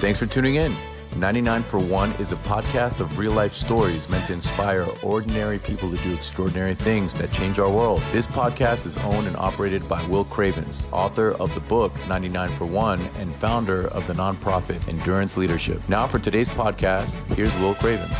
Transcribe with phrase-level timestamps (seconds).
[0.00, 0.72] Thanks for tuning in.
[1.18, 5.94] 99 for 1 is a podcast of real life stories meant to inspire ordinary people
[5.94, 8.00] to do extraordinary things that change our world.
[8.10, 12.64] This podcast is owned and operated by Will Cravens, author of the book 99 for
[12.64, 15.86] 1 and founder of the nonprofit Endurance Leadership.
[15.86, 18.10] Now, for today's podcast, here's Will Cravens.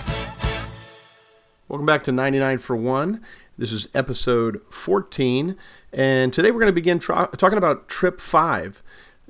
[1.68, 3.22] Welcome back to 99 for 1.
[3.56, 5.56] This is episode 14,
[5.94, 8.82] and today we're going to begin tra- talking about Trip 5.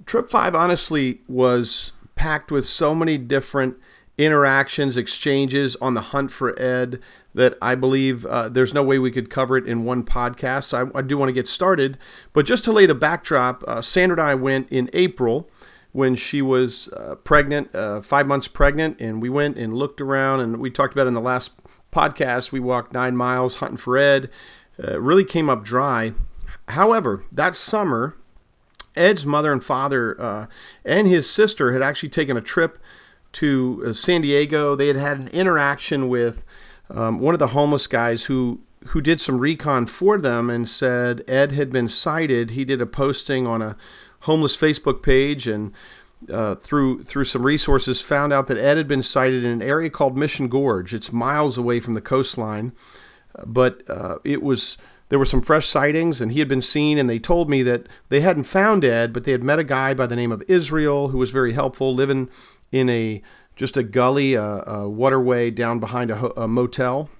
[0.05, 3.79] Trip 5 honestly was packed with so many different
[4.19, 7.01] interactions, exchanges on the hunt for Ed
[7.33, 10.65] that I believe uh, there's no way we could cover it in one podcast.
[10.65, 11.96] So I, I do want to get started.
[12.34, 15.48] But just to lay the backdrop, uh, Sandra and I went in April
[15.93, 20.41] when she was uh, pregnant, uh, five months pregnant, and we went and looked around
[20.41, 21.52] and we talked about in the last
[21.91, 22.52] podcast.
[22.52, 24.29] We walked nine miles hunting for Ed.
[24.79, 26.12] Uh, really came up dry.
[26.68, 28.15] However, that summer,
[28.97, 30.47] Ed's mother and father uh,
[30.85, 32.79] and his sister had actually taken a trip
[33.33, 34.75] to uh, San Diego.
[34.75, 36.45] They had had an interaction with
[36.88, 41.23] um, one of the homeless guys who who did some recon for them and said
[41.29, 42.51] Ed had been sighted.
[42.51, 43.77] He did a posting on a
[44.21, 45.73] homeless Facebook page and
[46.29, 49.91] uh, through through some resources found out that Ed had been sighted in an area
[49.91, 50.93] called Mission Gorge.
[50.93, 52.73] It's miles away from the coastline,
[53.47, 54.77] but uh, it was
[55.11, 57.87] there were some fresh sightings and he had been seen and they told me that
[58.09, 61.09] they hadn't found ed but they had met a guy by the name of israel
[61.09, 62.30] who was very helpful living
[62.73, 63.21] in a
[63.55, 67.11] just a gully a, a waterway down behind a, a, motel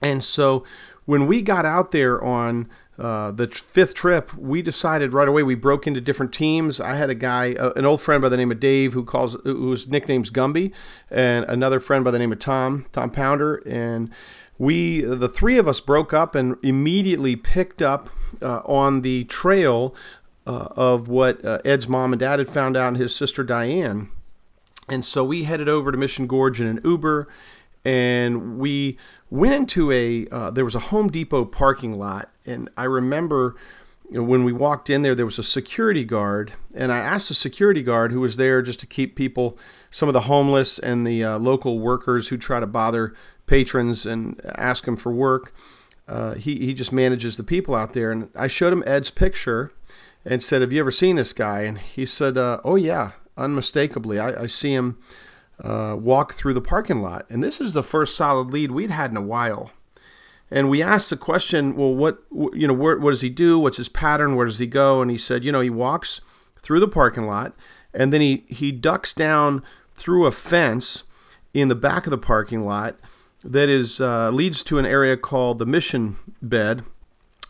[0.00, 0.62] and so
[1.06, 5.42] when we got out there on uh, the fifth trip, we decided right away.
[5.42, 6.78] We broke into different teams.
[6.78, 9.34] I had a guy, uh, an old friend by the name of Dave, who calls
[9.42, 10.72] whose nickname's Gumby,
[11.10, 14.10] and another friend by the name of Tom, Tom Pounder, and
[14.58, 18.10] we the three of us broke up and immediately picked up
[18.40, 19.94] uh, on the trail
[20.46, 24.10] uh, of what uh, Ed's mom and dad had found out and his sister Diane.
[24.88, 27.28] And so we headed over to Mission Gorge in an Uber
[27.84, 28.98] and we
[29.30, 33.56] went into a uh, there was a Home Depot parking lot and I remember
[34.10, 37.28] you know, when we walked in there, there was a security guard, and I asked
[37.28, 39.58] the security guard who was there just to keep people,
[39.90, 43.14] some of the homeless and the uh, local workers who try to bother
[43.46, 45.54] patrons and ask him for work.
[46.06, 48.10] Uh, he, he just manages the people out there.
[48.10, 49.72] And I showed him Ed's picture
[50.24, 51.62] and said, Have you ever seen this guy?
[51.62, 54.18] And he said, uh, Oh, yeah, unmistakably.
[54.18, 54.98] I, I see him
[55.62, 57.26] uh, walk through the parking lot.
[57.30, 59.70] And this is the first solid lead we'd had in a while.
[60.50, 63.58] And we asked the question, Well, what, you know, where, what does he do?
[63.58, 64.36] What's his pattern?
[64.36, 65.00] Where does he go?
[65.00, 66.20] And he said, You know, he walks
[66.60, 67.54] through the parking lot
[67.92, 69.62] and then he, he ducks down
[69.94, 71.04] through a fence
[71.52, 72.98] in the back of the parking lot
[73.44, 76.82] that is uh, leads to an area called the Mission Bed,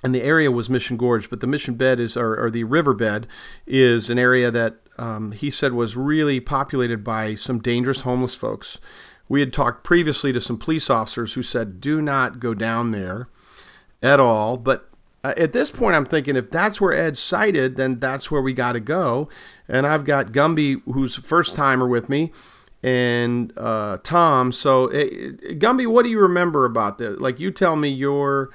[0.03, 3.27] and the area was Mission Gorge, but the Mission Bed is or, or the riverbed
[3.67, 8.79] is an area that um, he said was really populated by some dangerous homeless folks.
[9.29, 13.29] We had talked previously to some police officers who said, "Do not go down there
[14.03, 14.91] at all." But
[15.23, 18.53] uh, at this point, I'm thinking if that's where Ed's sighted, then that's where we
[18.53, 19.29] got to go.
[19.69, 22.33] And I've got Gumby, who's first timer with me
[22.85, 24.53] and uh, Tom.
[24.53, 25.05] So, uh,
[25.55, 27.19] Gumby, what do you remember about this?
[27.19, 28.51] Like, you tell me your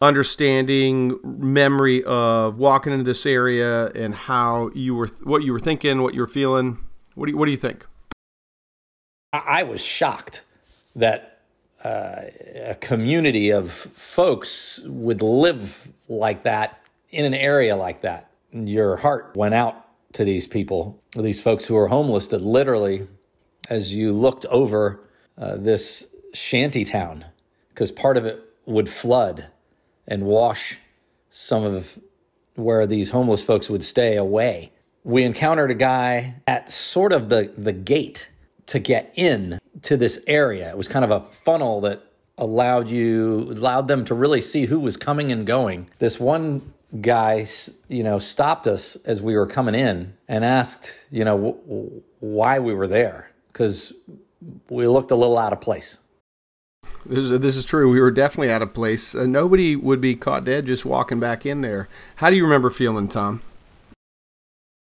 [0.00, 6.00] understanding, memory of walking into this area and how you were, what you were thinking,
[6.00, 6.78] what you were feeling.
[7.14, 7.86] What do you, what do you think?
[9.34, 10.40] I was shocked
[10.94, 11.40] that
[11.84, 12.22] uh,
[12.54, 18.30] a community of folks would live like that in an area like that.
[18.52, 23.06] Your heart went out to these people, these folks who are homeless that literally
[23.68, 25.00] as you looked over
[25.38, 27.24] uh, this shanty town
[27.70, 29.46] because part of it would flood
[30.08, 30.78] and wash
[31.30, 31.98] some of
[32.54, 34.72] where these homeless folks would stay away.
[35.04, 38.28] We encountered a guy at sort of the, the gate
[38.66, 40.70] to get in to this area.
[40.70, 42.02] It was kind of a funnel that
[42.38, 45.90] allowed you allowed them to really see who was coming and going.
[45.98, 47.46] This one guy,
[47.88, 52.58] you know, stopped us as we were coming in and asked, you know, w- why
[52.58, 53.94] we were there because
[54.68, 56.00] we looked a little out of place.
[57.06, 57.90] This is, this is true.
[57.90, 59.14] We were definitely out of place.
[59.14, 61.88] Uh, nobody would be caught dead just walking back in there.
[62.16, 63.40] How do you remember feeling, Tom?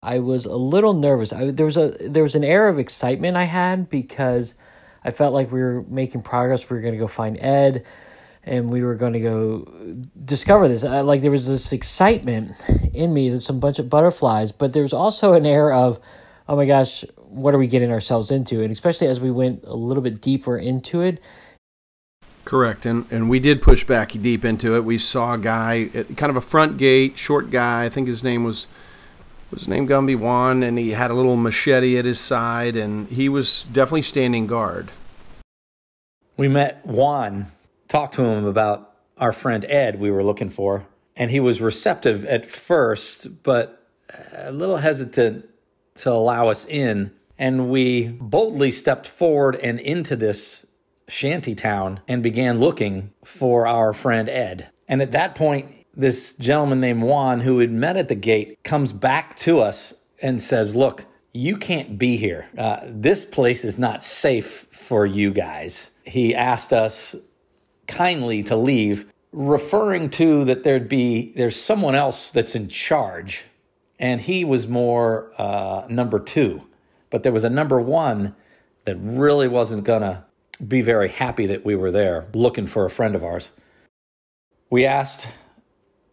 [0.01, 1.31] I was a little nervous.
[1.31, 4.55] I, there was a there was an air of excitement I had because
[5.03, 6.67] I felt like we were making progress.
[6.67, 7.85] We were going to go find Ed,
[8.43, 10.83] and we were going to go discover this.
[10.83, 12.51] I, like there was this excitement
[12.93, 13.29] in me.
[13.29, 15.99] There's some bunch of butterflies, but there was also an air of,
[16.47, 18.61] oh my gosh, what are we getting ourselves into?
[18.61, 21.21] And especially as we went a little bit deeper into it.
[22.43, 24.83] Correct, and and we did push back deep into it.
[24.83, 27.85] We saw a guy, uh, kind of a front gate, short guy.
[27.85, 28.67] I think his name was
[29.49, 33.07] was his name Gumby Juan, and he had a little machete at his side, and
[33.09, 34.91] he was definitely standing guard.
[36.37, 37.51] We met Juan,
[37.87, 42.25] talked to him about our friend Ed we were looking for, and he was receptive
[42.25, 43.89] at first, but
[44.33, 45.49] a little hesitant
[45.95, 47.11] to allow us in.
[47.37, 50.65] And we boldly stepped forward and into this
[51.07, 54.69] shanty town and began looking for our friend Ed.
[54.87, 58.93] And at that point, this gentleman named Juan, who had met at the gate, comes
[58.93, 62.47] back to us and says, Look, you can't be here.
[62.57, 65.91] Uh, this place is not safe for you guys.
[66.05, 67.15] He asked us
[67.87, 73.43] kindly to leave, referring to that there'd be there's someone else that's in charge,
[73.99, 76.63] and he was more uh, number two,
[77.09, 78.35] but there was a number one
[78.85, 80.25] that really wasn't gonna
[80.65, 83.51] be very happy that we were there looking for a friend of ours.
[84.69, 85.27] We asked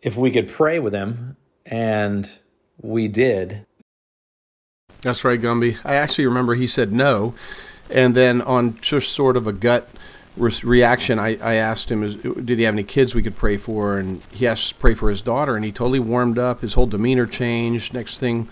[0.03, 2.31] if we could pray with him, and
[2.81, 3.67] we did.
[5.03, 5.79] That's right, Gumby.
[5.85, 7.35] I actually remember he said no,
[7.91, 9.89] and then on just sort of a gut
[10.37, 13.57] re- reaction, I, I asked him, is, did he have any kids we could pray
[13.57, 13.99] for?
[13.99, 16.61] And he asked to pray for his daughter, and he totally warmed up.
[16.61, 17.95] His whole demeanor changed.
[17.95, 18.49] Next thing,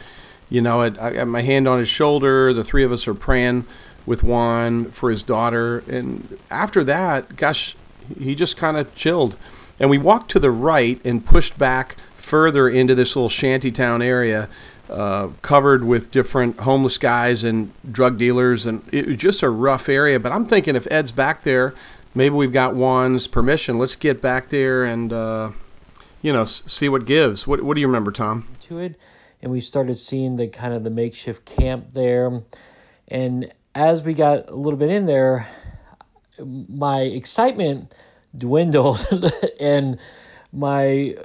[0.49, 2.53] you know, I got my hand on his shoulder.
[2.53, 3.67] The three of us are praying
[4.07, 7.77] with Juan for his daughter, and after that, gosh,
[8.19, 9.37] he just kind of chilled.
[9.79, 14.03] And we walked to the right and pushed back further into this little shanty town
[14.03, 14.49] area,
[14.91, 19.89] uh, covered with different homeless guys and drug dealers, and it was just a rough
[19.89, 20.19] area.
[20.19, 21.75] But I'm thinking if Ed's back there,
[22.15, 23.79] maybe we've got Juan's permission.
[23.79, 25.51] Let's get back there and uh,
[26.23, 27.47] you know see what gives.
[27.47, 28.49] What What do you remember, Tom?
[28.63, 28.99] To it,
[29.41, 32.43] and we started seeing the kind of the makeshift camp there,
[33.09, 35.49] and as we got a little bit in there,
[36.45, 37.95] my excitement
[38.37, 39.07] dwindled
[39.61, 39.99] and
[40.53, 41.17] my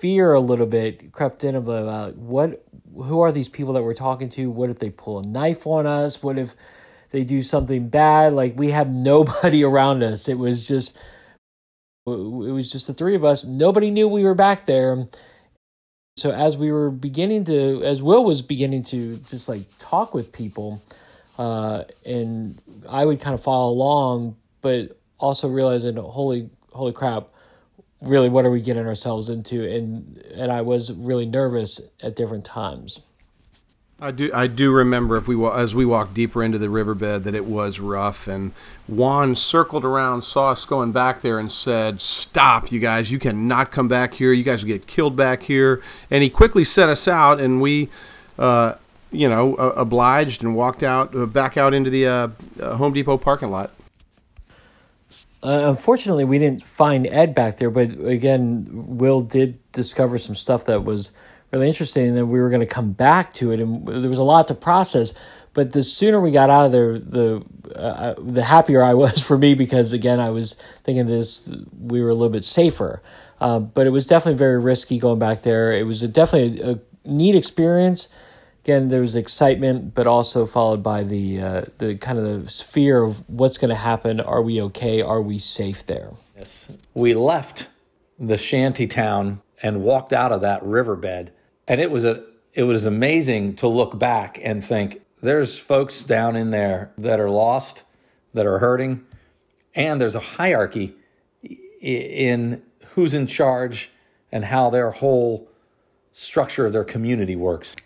[0.00, 2.64] fear a little bit crept in about what
[2.94, 4.50] who are these people that we're talking to?
[4.50, 6.22] What if they pull a knife on us?
[6.22, 6.54] What if
[7.10, 8.32] they do something bad?
[8.32, 10.28] Like we have nobody around us.
[10.28, 10.96] It was just
[12.06, 12.10] it
[12.52, 13.44] was just the three of us.
[13.44, 15.06] Nobody knew we were back there.
[16.16, 20.32] So as we were beginning to as will was beginning to just like talk with
[20.32, 20.82] people
[21.38, 22.58] uh, and
[22.88, 27.28] i would kind of follow along but also realizing holy holy crap
[28.00, 29.66] really what are we getting ourselves into?
[29.66, 33.00] And and I was really nervous at different times.
[34.02, 37.34] I do I do remember if we as we walked deeper into the riverbed that
[37.34, 38.26] it was rough.
[38.26, 38.52] And
[38.88, 43.10] Juan circled around saw us going back there and said stop you guys.
[43.10, 44.32] You cannot come back here.
[44.32, 45.82] You guys will get killed back here.
[46.10, 47.90] And he quickly set us out and we
[48.38, 48.74] uh,
[49.12, 52.94] you know uh, obliged and walked out uh, back out into the uh, uh, Home
[52.94, 53.70] Depot parking lot
[55.42, 60.66] uh, unfortunately, we didn't find Ed back there, but again, Will did discover some stuff
[60.66, 61.12] that was
[61.50, 64.18] really interesting, and then we were going to come back to it, and there was
[64.18, 65.14] a lot to process.
[65.52, 67.44] But the sooner we got out of there, the
[67.74, 70.54] uh, uh the happier I was for me because again, I was
[70.84, 73.02] thinking this we were a little bit safer.
[73.40, 75.72] Uh, but it was definitely very risky going back there.
[75.72, 78.08] It was a, definitely a, a neat experience
[78.64, 83.02] again there was excitement but also followed by the uh, the kind of the fear
[83.02, 84.20] of what's going to happen.
[84.20, 85.02] Are we okay?
[85.02, 86.12] Are we safe there?
[86.36, 86.68] Yes.
[86.94, 87.68] We left
[88.18, 91.32] the shanty town and walked out of that riverbed
[91.66, 96.34] and it was a it was amazing to look back and think there's folks down
[96.34, 97.82] in there that are lost
[98.34, 99.04] that are hurting
[99.74, 100.94] and there's a hierarchy
[101.80, 102.62] in
[102.94, 103.90] who's in charge
[104.32, 105.48] and how their whole
[106.12, 107.76] structure of their community works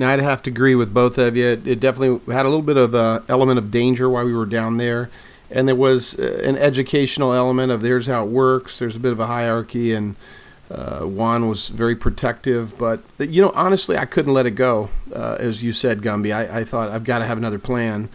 [0.00, 1.46] now, I'd have to agree with both of you.
[1.46, 4.46] It, it definitely had a little bit of an element of danger while we were
[4.46, 5.10] down there.
[5.50, 8.78] And there was uh, an educational element of there's how it works.
[8.78, 10.16] There's a bit of a hierarchy, and
[10.70, 12.78] uh, Juan was very protective.
[12.78, 14.88] But, you know, honestly, I couldn't let it go.
[15.14, 18.08] Uh, as you said, Gumby, I, I thought I've got to have another plan.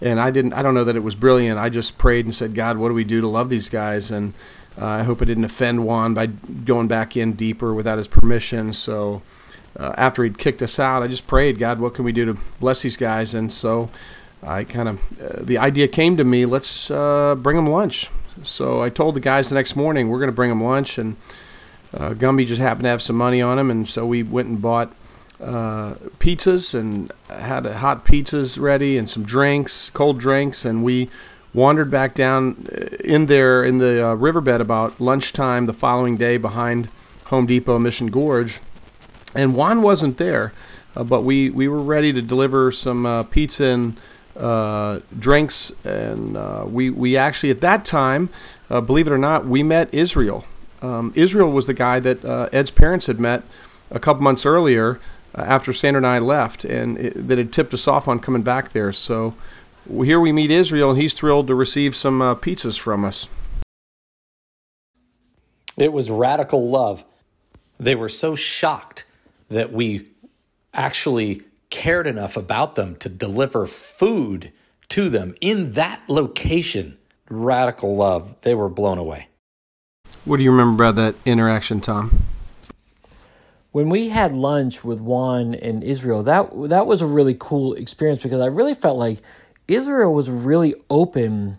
[0.00, 1.56] And I didn't, I don't know that it was brilliant.
[1.56, 4.10] I just prayed and said, God, what do we do to love these guys?
[4.10, 4.34] And
[4.76, 8.72] uh, I hope I didn't offend Juan by going back in deeper without his permission.
[8.72, 9.22] So,
[9.78, 12.38] uh, after he'd kicked us out, I just prayed, God, what can we do to
[12.58, 13.32] bless these guys?
[13.32, 13.90] And so
[14.42, 18.10] I kind of, uh, the idea came to me, let's uh, bring them lunch.
[18.42, 20.98] So I told the guys the next morning, we're going to bring them lunch.
[20.98, 21.16] And
[21.94, 23.70] uh, Gumby just happened to have some money on him.
[23.70, 24.92] And so we went and bought
[25.40, 30.64] uh, pizzas and had hot pizzas ready and some drinks, cold drinks.
[30.64, 31.08] And we
[31.54, 36.88] wandered back down uh, in there in the riverbed about lunchtime the following day behind
[37.26, 38.60] Home Depot Mission Gorge
[39.34, 40.52] and Juan wasn't there,
[40.96, 44.00] uh, but we, we were ready to deliver some uh, pizza and
[44.36, 48.28] uh, drinks, and uh, we we actually at that time,
[48.70, 50.44] uh, believe it or not, we met Israel.
[50.80, 53.42] Um, Israel was the guy that Ed's parents had met
[53.90, 55.00] a couple months earlier
[55.34, 58.70] after Sandra and I left, and it, that had tipped us off on coming back
[58.70, 58.92] there.
[58.92, 59.34] So
[59.88, 63.28] here we meet Israel, and he's thrilled to receive some uh, pizzas from us.
[65.76, 67.04] It was radical love.
[67.78, 69.04] They were so shocked
[69.48, 70.06] that we
[70.74, 74.52] actually cared enough about them to deliver food
[74.88, 76.96] to them in that location.
[77.28, 78.40] Radical love.
[78.40, 79.28] They were blown away.
[80.24, 82.22] What do you remember about that interaction, Tom?
[83.72, 88.22] When we had lunch with Juan in Israel, that that was a really cool experience
[88.22, 89.18] because I really felt like
[89.68, 91.58] Israel was really open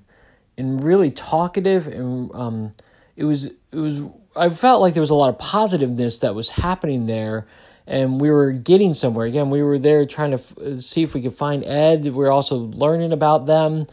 [0.58, 2.74] and really talkative, and um,
[3.16, 4.04] it was it was.
[4.36, 7.48] I felt like there was a lot of positiveness that was happening there,
[7.90, 9.26] and we were getting somewhere.
[9.26, 12.04] Again, we were there trying to f- see if we could find Ed.
[12.04, 13.88] We were also learning about them,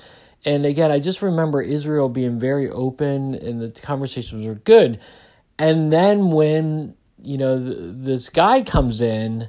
[0.44, 5.00] and again, I just remember Israel being very open, and the conversations were good.
[5.58, 9.48] And then when you know th- this guy comes in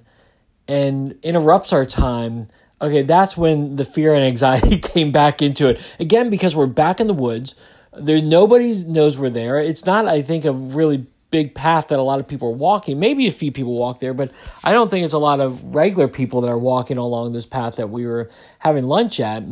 [0.67, 2.47] and interrupts our time
[2.81, 5.79] okay, that's when the fear and anxiety came back into it.
[5.99, 7.55] Again, because we're back in the woods.
[7.93, 9.59] There nobody knows we're there.
[9.59, 12.99] It's not, I think, a really big path that a lot of people are walking.
[12.99, 14.31] Maybe a few people walk there, but
[14.63, 17.75] I don't think it's a lot of regular people that are walking along this path
[17.75, 18.29] that we were
[18.59, 19.43] having lunch at.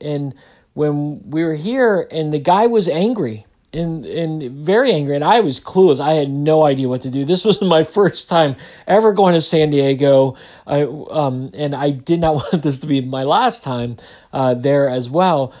[0.00, 0.34] And
[0.74, 5.40] when we were here, and the guy was angry and and very angry and I
[5.40, 5.98] was clueless.
[6.00, 7.24] I had no idea what to do.
[7.24, 10.36] This was my first time ever going to San Diego.
[10.66, 13.96] I um and I did not want this to be my last time
[14.32, 15.52] uh, there as well.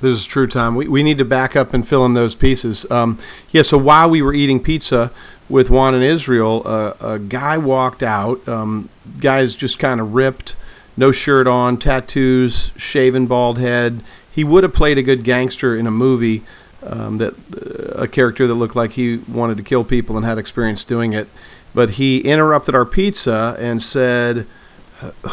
[0.00, 0.76] This is true, Tom.
[0.76, 2.90] We, we need to back up and fill in those pieces.
[2.90, 3.18] Um,
[3.50, 5.10] yeah, so while we were eating pizza
[5.48, 8.46] with Juan in Israel, uh, a guy walked out.
[8.48, 8.88] Um,
[9.20, 10.56] guy's just kind of ripped,
[10.96, 14.02] no shirt on, tattoos, shaven bald head.
[14.32, 16.44] He would have played a good gangster in a movie
[16.82, 20.38] um, that uh, a character that looked like he wanted to kill people and had
[20.38, 21.28] experience doing it.
[21.74, 24.46] But he interrupted our pizza and said,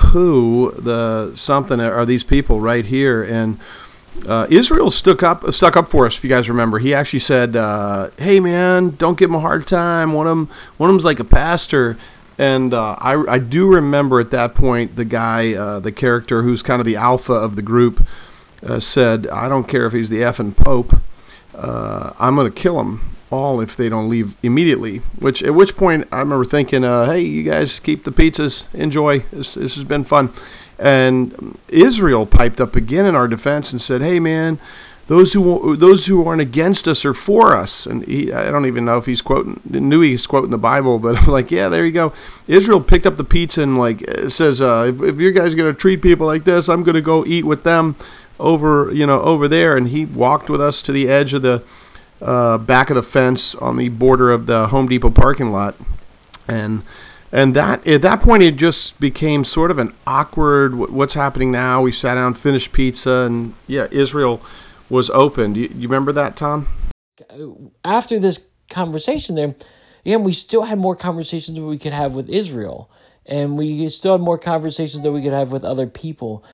[0.08, 3.60] "Who the something are these people right here?" And
[4.26, 6.18] uh, Israel stuck up stuck up for us.
[6.18, 9.68] If you guys remember, he actually said, uh, "Hey man, don't give him a hard
[9.68, 10.14] time.
[10.14, 11.98] One of them, one of them's like a pastor."
[12.40, 16.62] And uh, I, I do remember at that point the guy, uh, the character who's
[16.62, 18.06] kind of the alpha of the group,
[18.64, 20.96] uh, said, "I don't care if he's the effing pope."
[21.60, 25.00] I'm going to kill them all if they don't leave immediately.
[25.20, 29.20] Which at which point I remember thinking, "Hey, you guys keep the pizzas, enjoy.
[29.32, 30.32] This, this has been fun."
[30.80, 34.60] And Israel piped up again in our defense and said, "Hey, man."
[35.08, 38.84] Those who those who aren't against us are for us, and he, I don't even
[38.84, 41.94] know if he's quoting knew he's quoting the Bible, but I'm like, yeah, there you
[41.94, 42.12] go.
[42.46, 45.74] Israel picked up the pizza and like says, uh, if, if you guys are gonna
[45.74, 47.96] treat people like this, I'm gonna go eat with them
[48.38, 51.64] over you know over there, and he walked with us to the edge of the
[52.22, 55.76] uh, back of the fence on the border of the Home Depot parking lot,
[56.50, 56.84] and
[57.32, 60.76] and that at that point it just became sort of an awkward.
[60.76, 61.82] What's happening now?
[61.82, 64.42] We sat down, finished pizza, and yeah, Israel
[64.90, 65.54] was open.
[65.54, 66.68] Do you, you remember that, Tom?
[67.84, 69.56] After this conversation, there,
[70.06, 72.90] again, we still had more conversations that we could have with Israel,
[73.26, 76.46] and we still had more conversations that we could have with other people.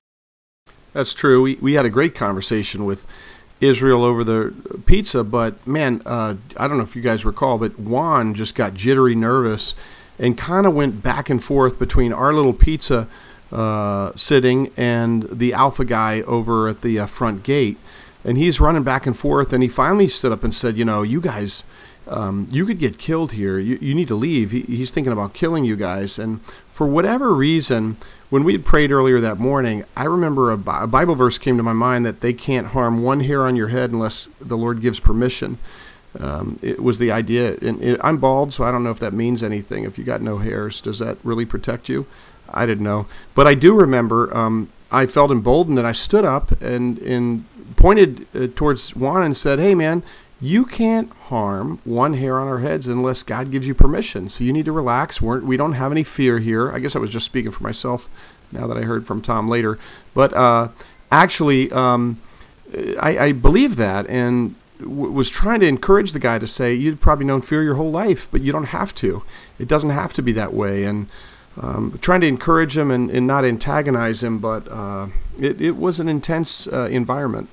[0.92, 1.42] That's true.
[1.42, 3.06] We, we had a great conversation with
[3.60, 4.54] Israel over the
[4.86, 8.74] pizza, but man, uh, I don't know if you guys recall, but Juan just got
[8.74, 9.74] jittery nervous
[10.18, 13.08] and kind of went back and forth between our little pizza
[13.52, 17.78] uh, sitting and the alpha guy over at the uh, front gate.
[18.24, 21.02] And he's running back and forth, and he finally stood up and said, You know,
[21.02, 21.62] you guys,
[22.08, 23.58] um, you could get killed here.
[23.58, 24.50] You, you need to leave.
[24.50, 26.18] He, he's thinking about killing you guys.
[26.18, 26.42] And
[26.72, 27.98] for whatever reason,
[28.30, 31.62] when we had prayed earlier that morning, I remember a, a, Bible verse came to
[31.62, 34.98] my mind that they can't harm one hair on your head unless the Lord gives
[34.98, 35.58] permission.
[36.20, 39.12] Um, it was the idea, and it, I'm bald, so I don't know if that
[39.12, 39.84] means anything.
[39.84, 42.06] If you got no hairs, does that really protect you?
[42.48, 46.52] I didn't know, but I do remember um, I felt emboldened and I stood up
[46.62, 47.44] and and
[47.76, 50.04] pointed uh, towards Juan and said, "Hey, man,
[50.40, 54.28] you can't harm one hair on our heads unless God gives you permission.
[54.28, 55.22] So you need to relax.
[55.22, 56.70] We're, we don't have any fear here.
[56.70, 58.08] I guess I was just speaking for myself
[58.52, 59.78] now that I heard from Tom later.
[60.12, 60.68] But uh,
[61.10, 62.20] actually, um,
[63.00, 67.00] I, I, believe that and w- was trying to encourage the guy to say, You've
[67.00, 69.22] probably known fear your whole life, but you don't have to.
[69.58, 70.84] It doesn't have to be that way.
[70.84, 71.08] And
[71.60, 76.00] um, trying to encourage him and, and not antagonize him, but uh, it, it was
[76.00, 77.48] an intense uh, environment.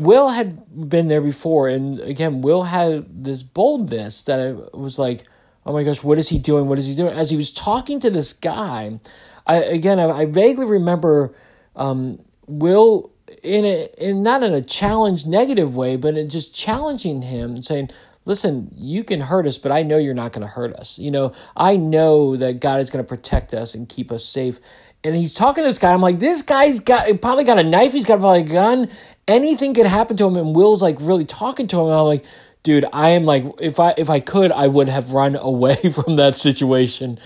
[0.00, 5.24] Will had been there before, and again, Will had this boldness that I was like,
[5.66, 6.68] "Oh my gosh, what is he doing?
[6.68, 9.00] What is he doing?" As he was talking to this guy,
[9.44, 11.34] I again, I, I vaguely remember
[11.74, 13.10] um, Will
[13.42, 17.64] in a in not in a challenge negative way, but in just challenging him and
[17.64, 17.90] saying,
[18.28, 20.98] listen, you can hurt us, but I know you're not going to hurt us.
[20.98, 24.60] You know, I know that God is going to protect us and keep us safe.
[25.02, 25.92] And he's talking to this guy.
[25.92, 27.92] I'm like, this guy's got probably got a knife.
[27.92, 28.90] He's got probably a gun.
[29.26, 30.36] Anything could happen to him.
[30.36, 31.86] And Will's like really talking to him.
[31.86, 32.24] And I'm like,
[32.62, 36.16] dude, I am like, if I if I could, I would have run away from
[36.16, 37.18] that situation.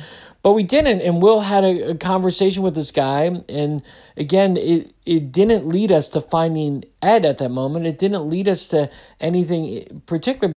[0.43, 3.83] But we didn't, and Will had a, a, conversation with this guy, and
[4.17, 7.87] again, it it didn't lead us to finding Ed at that moment.
[7.87, 10.53] It didn't lead us to anything particular.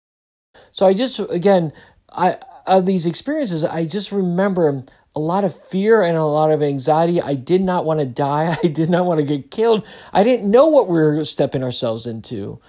[0.71, 1.73] So I just again,
[2.09, 4.83] I of these experiences, I just remember
[5.15, 7.21] a lot of fear and a lot of anxiety.
[7.21, 8.57] I did not want to die.
[8.63, 9.85] I did not want to get killed.
[10.11, 12.59] I didn't know what we were stepping ourselves into.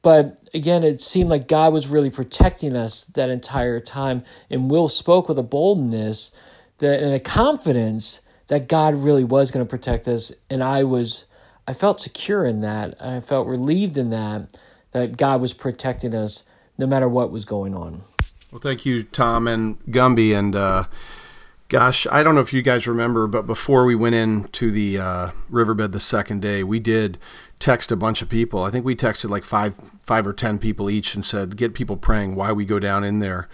[0.00, 4.24] But again, it seemed like God was really protecting us that entire time.
[4.50, 6.32] And Will spoke with a boldness
[6.78, 10.32] that and a confidence that God really was going to protect us.
[10.50, 11.26] And I was,
[11.66, 12.96] I felt secure in that.
[13.00, 14.58] And I felt relieved in that,
[14.90, 16.44] that God was protecting us
[16.76, 18.02] no matter what was going on.
[18.50, 20.36] Well, thank you, Tom and Gumby.
[20.38, 20.84] And uh,
[21.68, 25.30] gosh, I don't know if you guys remember, but before we went into the uh,
[25.48, 27.16] riverbed the second day, we did
[27.58, 28.62] text a bunch of people.
[28.62, 31.96] I think we texted like five, five or ten people each, and said, "Get people
[31.96, 33.48] praying why we go down in there."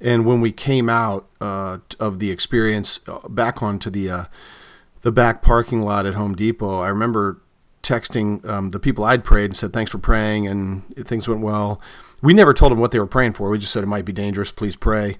[0.00, 4.24] And when we came out uh, of the experience uh, back onto the uh,
[5.02, 7.40] the back parking lot at Home Depot, I remember
[7.82, 11.80] texting um, the people I'd prayed and said, "Thanks for praying," and things went well.
[12.22, 13.50] We never told them what they were praying for.
[13.50, 14.50] We just said it might be dangerous.
[14.50, 15.16] Please pray.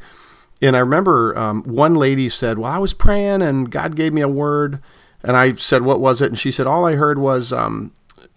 [0.61, 4.21] And I remember um, one lady said, "Well, I was praying and God gave me
[4.21, 4.81] a word."
[5.23, 7.93] And I said, "What was it?" And she said, "All I heard was um,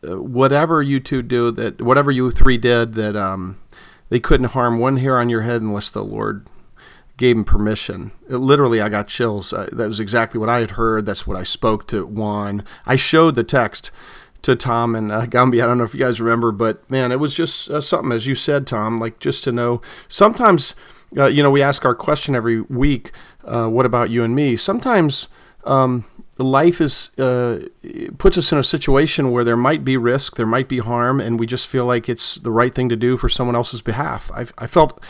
[0.08, 3.16] uh, whatever you two do that, whatever you three did that."
[4.12, 6.46] They couldn't harm one hair on your head unless the Lord
[7.16, 8.12] gave him permission.
[8.30, 9.52] It, literally, I got chills.
[9.52, 11.06] That was exactly what I had heard.
[11.06, 12.66] That's what I spoke to Juan.
[12.86, 13.90] I showed the text
[14.42, 15.64] to Tom and uh, Gumby.
[15.64, 18.28] I don't know if you guys remember, but man, it was just uh, something, as
[18.28, 19.82] you said, Tom, like just to know.
[20.10, 20.76] Sometimes,
[21.16, 23.14] uh, you know, we ask our question every week,
[23.46, 24.58] uh, what about you and me?
[24.58, 25.30] Sometimes
[25.64, 26.04] um,
[26.44, 27.68] life is uh,
[28.18, 31.40] puts us in a situation where there might be risk, there might be harm, and
[31.40, 34.32] we just feel like it's the right thing to do for someone else's behalf.
[34.34, 35.04] I, I felt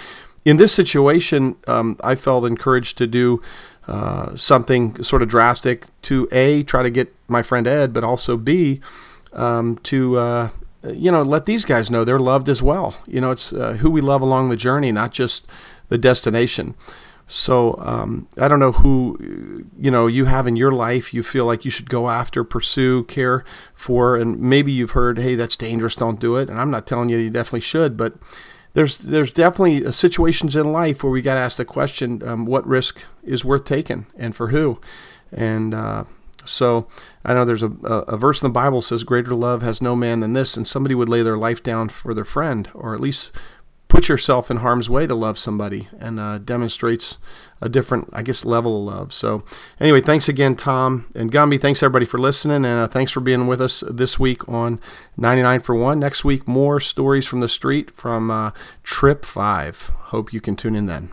[0.46, 3.42] in this situation, um, I felt encouraged to do
[3.88, 8.38] uh, something sort of drastic to a try to get my friend Ed, but also
[8.38, 8.80] b
[9.34, 10.50] um, to uh,
[10.92, 12.96] you know let these guys know they're loved as well.
[13.08, 15.48] You know, it's uh, who we love along the journey, not just
[15.90, 16.76] the destination.
[17.28, 21.46] So um, I don't know who you know you have in your life you feel
[21.46, 25.96] like you should go after, pursue, care for, and maybe you've heard, hey, that's dangerous,
[25.96, 26.50] don't do it.
[26.50, 28.16] And I'm not telling you you definitely should, but
[28.74, 32.66] there's there's definitely situations in life where we got to ask the question, um, what
[32.66, 34.80] risk is worth taking, and for who,
[35.32, 36.06] and uh,
[36.46, 36.88] so
[37.24, 40.22] I know there's a, a verse in the Bible says, "Greater love has no man
[40.22, 43.32] than this," and somebody would lay their life down for their friend, or at least
[43.92, 47.18] put yourself in harm's way to love somebody and uh, demonstrates
[47.60, 49.14] a different, I guess, level of love.
[49.14, 49.44] So,
[49.82, 51.60] anyway, thanks again, Tom and Gumby.
[51.60, 54.80] Thanks everybody for listening, and uh, thanks for being with us this week on
[55.18, 56.00] 99 for One.
[56.00, 58.52] Next week, more stories from the street from uh,
[58.82, 59.92] Trip 5.
[60.04, 61.12] Hope you can tune in then.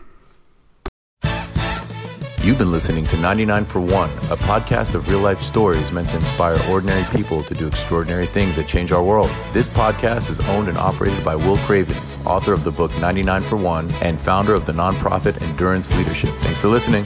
[2.49, 6.15] You've been listening to 99 for One, a podcast of real life stories meant to
[6.15, 9.29] inspire ordinary people to do extraordinary things that change our world.
[9.53, 13.55] This podcast is owned and operated by Will Cravens, author of the book 99 for
[13.55, 16.31] One and founder of the nonprofit Endurance Leadership.
[16.41, 17.05] Thanks for listening.